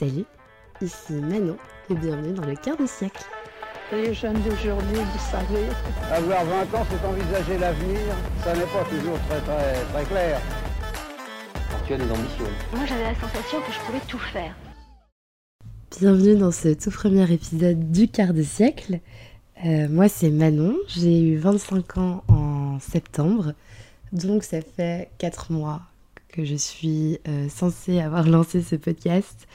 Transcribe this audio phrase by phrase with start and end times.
[0.00, 0.24] Salut,
[0.80, 1.58] ici Manon
[1.90, 3.22] et bienvenue dans le quart de siècle.
[3.92, 5.66] Les jeunes d'aujourd'hui, vous savez.
[6.10, 8.00] Avoir 20 ans, c'est envisager l'avenir.
[8.42, 10.40] Ça n'est pas toujours très très très clair.
[11.86, 12.46] Tu as des ambitions.
[12.74, 14.56] Moi, j'avais la sensation que je pouvais tout faire.
[16.00, 19.00] Bienvenue dans ce tout premier épisode du quart de siècle.
[19.66, 20.78] Euh, moi, c'est Manon.
[20.88, 23.52] J'ai eu 25 ans en septembre.
[24.12, 25.82] Donc, ça fait 4 mois
[26.28, 29.46] que je suis euh, censée avoir lancé ce podcast.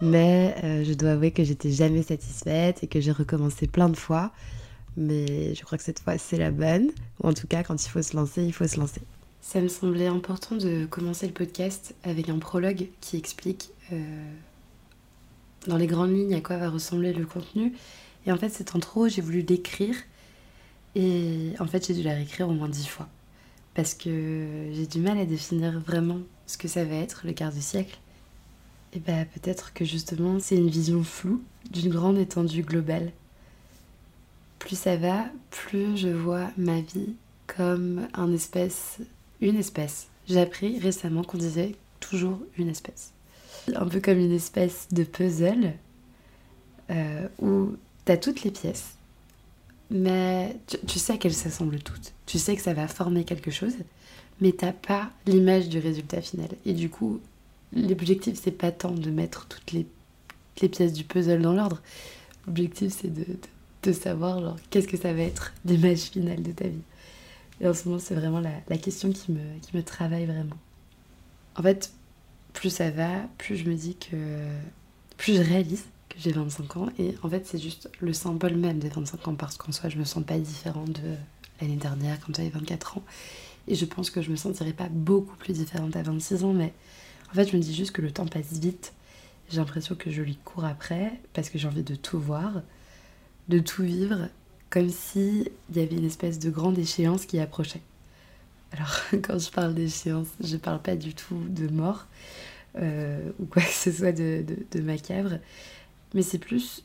[0.00, 3.96] Mais euh, je dois avouer que j'étais jamais satisfaite et que j'ai recommencé plein de
[3.96, 4.32] fois.
[4.96, 6.90] Mais je crois que cette fois, c'est la bonne.
[7.22, 9.02] Ou en tout cas, quand il faut se lancer, il faut se lancer.
[9.40, 13.70] Ça me semblait important de commencer le podcast avec un prologue qui explique
[15.66, 17.72] dans les grandes lignes à quoi va ressembler le contenu.
[18.26, 19.94] Et en fait, c'est en trop, j'ai voulu l'écrire.
[20.94, 23.08] Et en fait, j'ai dû la réécrire au moins dix fois.
[23.74, 27.52] Parce que j'ai du mal à définir vraiment ce que ça va être le quart
[27.52, 27.98] de siècle.
[28.92, 33.12] Et bah peut-être que justement, c'est une vision floue d'une grande étendue globale.
[34.58, 37.14] Plus ça va, plus je vois ma vie
[37.46, 38.98] comme un espèce,
[39.40, 40.08] une espèce.
[40.28, 43.12] J'ai appris récemment qu'on disait toujours une espèce.
[43.74, 45.74] Un peu comme une espèce de puzzle
[46.90, 48.94] euh, où t'as toutes les pièces,
[49.90, 52.12] mais tu, tu sais qu'elles s'assemblent toutes.
[52.26, 53.74] Tu sais que ça va former quelque chose,
[54.40, 56.48] mais t'as pas l'image du résultat final.
[56.64, 57.20] Et du coup,
[57.76, 59.86] l'objectif, c'est pas tant de mettre toutes les,
[60.68, 61.82] pièces du puzzle dans l'ordre.
[62.46, 66.82] L'objectif, c'est de, savoir genre, qu'est-ce que ça va être l'image finale de ta vie.
[67.60, 70.56] Et en ce moment, c'est vraiment la, question qui me, travaille vraiment.
[71.54, 71.92] En fait,
[72.52, 74.16] plus ça va, plus je me dis que.
[75.16, 76.88] plus je réalise que j'ai 25 ans.
[76.98, 79.98] Et en fait, c'est juste le symbole même des 25 ans parce qu'en soi, je
[79.98, 81.14] me sens pas différente de
[81.60, 83.04] l'année dernière quand j'avais 24 ans.
[83.68, 86.72] Et je pense que je me sentirais pas beaucoup plus différente à 26 ans, mais
[87.30, 88.92] en fait, je me dis juste que le temps passe vite.
[89.48, 92.62] J'ai l'impression que je lui cours après parce que j'ai envie de tout voir,
[93.48, 94.28] de tout vivre,
[94.70, 97.82] comme s'il y avait une espèce de grande échéance qui approchait.
[98.72, 102.06] Alors, quand je parle d'échéance, je parle pas du tout de mort
[102.78, 105.38] euh, ou quoi que ce soit de macabre,
[106.14, 106.84] mais c'est plus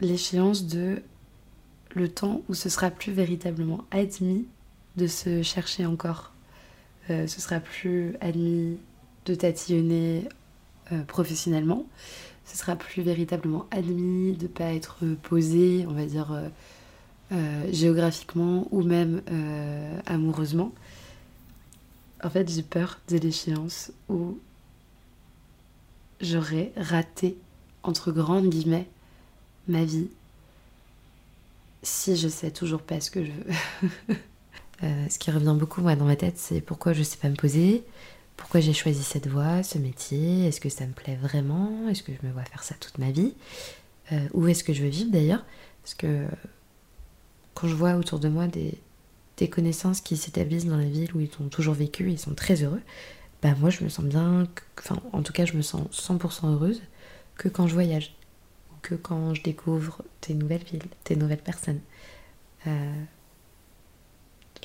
[0.00, 1.02] l'échéance de
[1.94, 4.46] le temps où ce sera plus véritablement admis
[4.96, 6.32] de se chercher encore.
[7.10, 8.78] Euh, ce sera plus admis
[9.26, 10.28] de tatillonner
[10.92, 11.86] euh, professionnellement.
[12.44, 16.48] Ce sera plus véritablement admis de ne pas être posé, on va dire, euh,
[17.32, 19.22] euh, géographiquement ou même
[20.06, 20.72] amoureusement.
[22.22, 24.38] En fait, j'ai peur de l'échéance où
[26.20, 27.36] j'aurais raté,
[27.82, 28.88] entre grandes guillemets,
[29.68, 30.08] ma vie
[31.82, 34.16] si je sais toujours pas ce que je veux.
[35.10, 37.84] ce qui revient beaucoup moi dans ma tête, c'est pourquoi je sais pas me poser,
[38.36, 42.12] pourquoi j'ai choisi cette voie, ce métier, est-ce que ça me plaît vraiment, est-ce que
[42.12, 43.34] je me vois faire ça toute ma vie,
[44.12, 45.44] euh, où est-ce que je veux vivre d'ailleurs,
[45.82, 46.26] parce que
[47.54, 48.78] quand je vois autour de moi des,
[49.50, 52.80] connaissances qui s'établissent dans la ville où ils ont toujours vécu, ils sont très heureux,
[53.42, 56.80] bah moi je me sens bien, enfin en tout cas je me sens 100% heureuse
[57.36, 58.14] que quand je voyage
[58.84, 61.80] que quand je découvre des nouvelles villes, des nouvelles personnes.
[62.66, 63.02] Euh,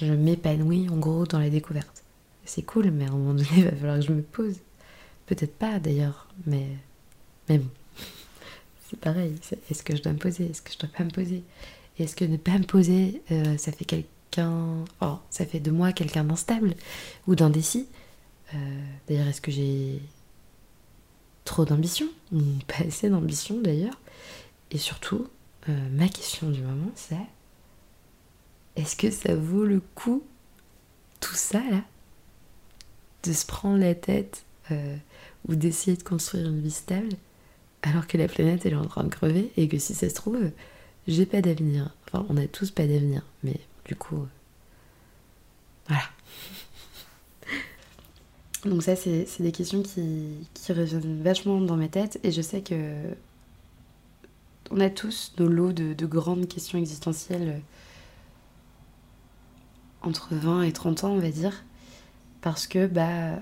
[0.00, 2.03] je m'épanouis en gros dans la découverte.
[2.44, 4.56] C'est cool, mais à un moment donné, il va falloir que je me pose.
[5.26, 6.66] Peut-être pas d'ailleurs, mais,
[7.48, 7.70] mais bon.
[8.90, 9.34] C'est pareil.
[9.70, 10.50] Est-ce que je dois me poser?
[10.50, 11.42] Est-ce que je dois pas me poser?
[11.98, 14.84] Est-ce que ne pas me poser, euh, ça fait quelqu'un.
[15.00, 16.74] Oh, ça fait de moi quelqu'un d'instable
[17.26, 17.86] ou d'indécis?
[18.52, 18.56] Euh,
[19.08, 20.02] D'ailleurs, est-ce que j'ai
[21.44, 22.06] trop d'ambition?
[22.32, 23.98] Ou pas assez d'ambition d'ailleurs?
[24.70, 25.28] Et surtout,
[25.68, 27.16] euh, ma question du moment, c'est
[28.76, 30.24] est-ce que ça vaut le coup,
[31.20, 31.82] tout ça là,
[33.24, 34.96] de se prendre la tête euh,
[35.48, 37.10] ou d'essayer de construire une vie stable
[37.82, 40.38] alors que la planète est en train de crever et que si ça se trouve,
[41.06, 41.94] j'ai pas d'avenir.
[42.06, 44.26] Enfin, on a tous pas d'avenir, mais du coup, euh,
[45.88, 46.04] voilà.
[48.64, 52.94] Donc ça, c'est des questions qui, reviennent vachement dans ma tête et je sais que
[54.70, 57.58] on a tous nos lots de, de grandes questions existentielles euh,
[60.00, 61.64] entre 20 et 30 ans, on va dire.
[62.44, 63.40] Parce que, bah,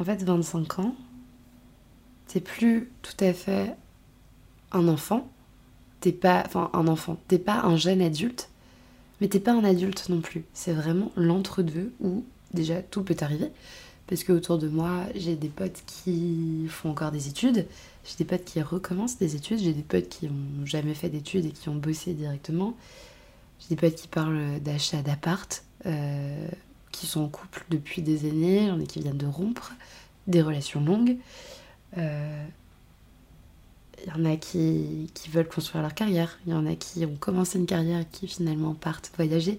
[0.00, 0.96] en fait, 25 ans,
[2.26, 3.76] t'es plus tout à fait
[4.72, 5.30] un enfant.
[6.00, 7.18] T'es pas, enfin, un enfant.
[7.28, 8.48] T'es pas un jeune adulte,
[9.20, 10.44] mais t'es pas un adulte non plus.
[10.54, 12.24] C'est vraiment l'entre-deux où,
[12.54, 13.50] déjà, tout peut arriver.
[14.06, 17.66] Parce que autour de moi, j'ai des potes qui font encore des études,
[18.06, 21.44] j'ai des potes qui recommencent des études, j'ai des potes qui n'ont jamais fait d'études
[21.44, 22.74] et qui ont bossé directement.
[23.60, 26.48] J'ai des potes qui parlent d'achat d'appart, euh,
[26.92, 29.72] qui sont en couple depuis des années, j'en ai qui viennent de rompre,
[30.26, 31.16] des relations longues.
[31.98, 32.44] Euh,
[34.06, 37.16] y en a qui, qui veulent construire leur carrière, il y en a qui ont
[37.16, 39.58] commencé une carrière et qui finalement partent voyager.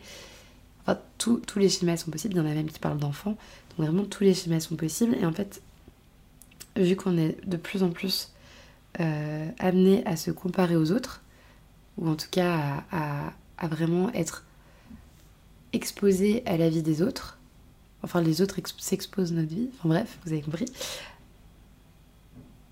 [0.85, 3.37] Enfin, tous les schémas sont possibles, il y en a même qui parlent d'enfants.
[3.77, 5.15] Donc vraiment, tous les schémas sont possibles.
[5.15, 5.61] Et en fait,
[6.75, 8.31] vu qu'on est de plus en plus
[8.99, 11.21] euh, amené à se comparer aux autres,
[11.97, 14.43] ou en tout cas à, à, vraiment être
[15.73, 17.39] exposé à la vie des autres,
[18.03, 20.65] enfin les autres s'exposent notre vie, enfin bref, vous avez compris,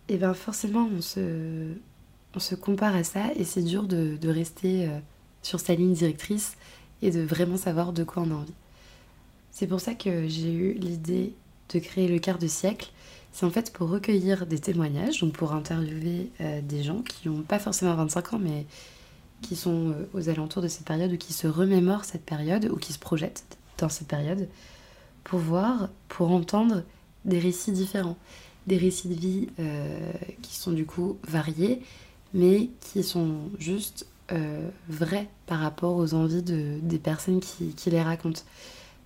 [0.08, 5.00] et bien forcément on se, compare à ça et c'est dur de, de rester euh,
[5.42, 6.58] sur sa ligne directrice
[7.02, 8.54] et de vraiment savoir de quoi on a envie.
[9.52, 11.34] C'est pour ça que j'ai eu l'idée
[11.74, 12.92] de créer le quart de siècle.
[13.32, 17.42] C'est en fait pour recueillir des témoignages, donc pour interviewer euh, des gens qui n'ont
[17.42, 18.66] pas forcément 25 ans, mais
[19.42, 22.78] qui sont euh, aux alentours de cette période ou qui se remémorent cette période ou
[22.78, 24.48] qui se projettent dans cette période,
[25.24, 26.84] pour voir, pour entendre
[27.26, 28.18] des récits différents.
[28.68, 30.12] Des récits de vie euh,
[30.42, 31.82] qui sont du coup variés,
[32.34, 34.08] mais qui sont juste
[34.88, 38.44] vrais par rapport aux envies de, des personnes qui, qui les racontent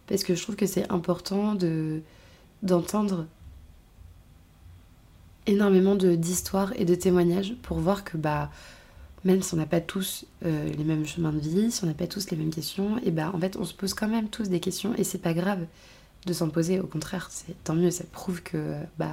[0.08, 2.02] parce que je trouve que c'est important de
[2.64, 3.26] d'entendre
[5.46, 8.50] énormément d'histoires et de témoignages pour voir que bah
[9.26, 11.96] même si on n'a pas tous euh, les mêmes chemins de vie, si on n'a
[11.96, 14.50] pas tous les mêmes questions, et bah en fait on se pose quand même tous
[14.50, 15.66] des questions et c'est pas grave
[16.26, 19.12] de s'en poser, au contraire, c'est tant mieux, ça prouve que bah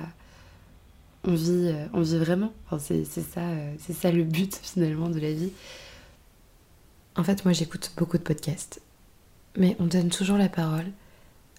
[1.25, 2.53] on vit, euh, on vit vraiment.
[2.79, 5.51] C'est ça, euh, c'est ça le but finalement de la vie.
[7.17, 8.81] En fait, moi j'écoute beaucoup de podcasts
[9.55, 10.87] mais on donne toujours la parole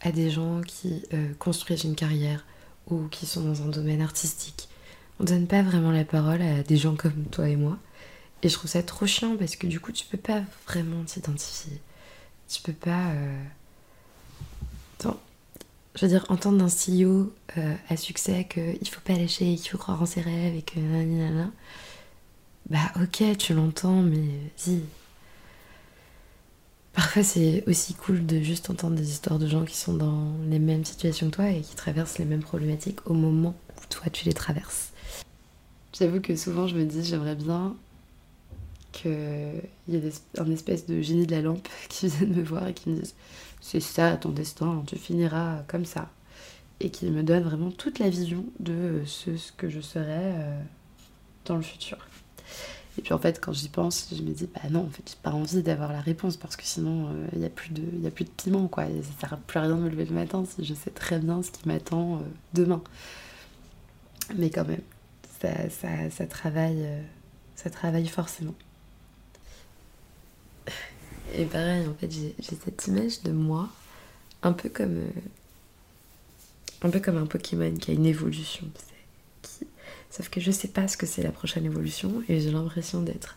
[0.02, 1.04] à des gens qui
[1.38, 2.44] construisent une carrière
[2.90, 4.68] ou qui sont dans un domaine artistique.
[5.20, 7.78] On donne pas vraiment la parole à des gens comme toi et moi.
[8.44, 11.82] Et je trouve ça trop chiant parce que du coup, tu peux pas vraiment t'identifier.
[12.50, 13.12] Tu peux pas.
[13.12, 13.44] Euh...
[15.00, 15.20] Attends.
[15.96, 19.78] Je veux dire, entendre d'un CEO euh, à succès qu'il faut pas lâcher, qu'il faut
[19.78, 20.80] croire en ses rêves et que.
[22.70, 24.82] Bah, ok, tu l'entends, mais vas-y,
[26.94, 30.60] Parfois, c'est aussi cool de juste entendre des histoires de gens qui sont dans les
[30.60, 34.26] mêmes situations que toi et qui traversent les mêmes problématiques au moment où toi tu
[34.26, 34.92] les traverses.
[35.98, 37.76] J'avoue que souvent je me dis, j'aimerais bien
[38.94, 42.74] qu'il y ait un espèce de génie de la lampe qui vienne me voir et
[42.74, 43.16] qui me dise
[43.60, 46.10] C'est ça ton destin, tu finiras comme ça.
[46.80, 50.62] Et qui me donne vraiment toute la vision de ce, que je serai euh,
[51.46, 51.98] dans le futur.
[52.98, 55.18] Et puis en fait, quand j'y pense, je me dis, bah non, en fait, j'ai
[55.22, 58.12] pas envie d'avoir la réponse parce que sinon, il euh, n'y a, plus de, a
[58.12, 58.86] plus de piment, quoi.
[58.86, 61.20] Et ça sert plus à rien de me lever le matin si je sais très
[61.20, 62.20] bien ce qui m'attend euh,
[62.54, 62.84] demain.
[64.36, 64.82] Mais quand même,
[65.42, 67.02] ça, ça, ça travaille, euh,
[67.56, 68.54] ça travaille forcément.
[71.34, 73.70] Et pareil, en fait, j'ai cette image de moi,
[74.44, 75.02] un peu comme,
[76.82, 78.68] un peu comme un Pokémon qui a une évolution,
[79.42, 79.66] qui,
[80.14, 83.36] Sauf que je sais pas ce que c'est la prochaine évolution et j'ai l'impression d'être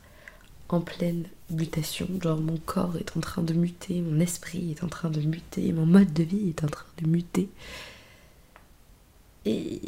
[0.69, 2.06] en pleine mutation.
[2.22, 5.72] Genre mon corps est en train de muter, mon esprit est en train de muter,
[5.72, 7.48] mon mode de vie est en train de muter.
[9.46, 9.81] Et,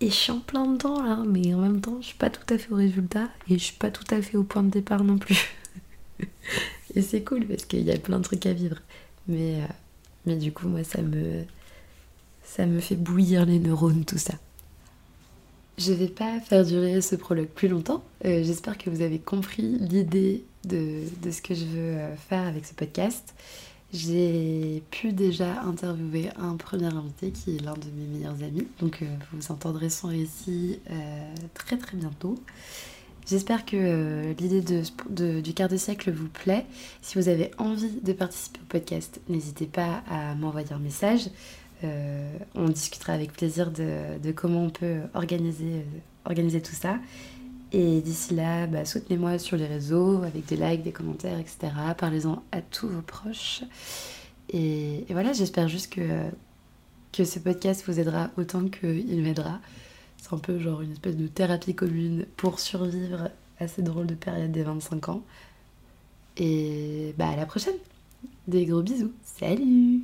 [0.00, 2.52] et je suis en plein dedans là, mais en même temps je suis pas tout
[2.52, 5.04] à fait au résultat et je suis pas tout à fait au point de départ
[5.04, 5.54] non plus.
[6.94, 8.76] et c'est cool parce qu'il y a plein de trucs à vivre.
[9.28, 9.66] Mais, euh,
[10.26, 11.44] mais du coup moi ça me,
[12.44, 14.34] ça me fait bouillir les neurones tout ça.
[15.78, 18.04] Je vais pas faire durer ce prologue plus longtemps.
[18.24, 22.66] Euh, j'espère que vous avez compris l'idée de, ce que je veux euh, faire avec
[22.66, 23.34] ce podcast.
[23.92, 28.66] J'ai pu déjà interviewer un premier invité qui est l'un de mes meilleurs amis.
[28.80, 30.78] Donc vous entendrez son récit
[31.52, 32.38] très très bientôt.
[33.26, 36.66] J'espère que l'idée du quart de siècle vous plaît.
[37.02, 41.30] Si vous avez envie de participer au podcast, n'hésitez pas à m'envoyer un message.
[41.84, 46.98] Euh, on discutera avec plaisir de, comment on peut organiser, euh, organiser tout ça.
[47.72, 51.72] Et d'ici là, bah, soutenez-moi sur les réseaux avec des likes, des commentaires, etc.
[51.96, 53.62] Parlez-en à tous vos proches.
[54.50, 56.28] Et, voilà, j'espère juste que,
[57.12, 59.60] que ce podcast vous aidera autant qu'il m'aidera.
[60.22, 64.14] C'est un peu genre une espèce de thérapie commune pour survivre à cette drôle de
[64.14, 65.22] période des 25 ans.
[66.36, 67.74] Et bah à la prochaine.
[68.46, 69.10] Des gros bisous.
[69.24, 70.02] Salut